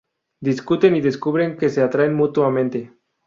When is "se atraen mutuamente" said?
1.69-2.91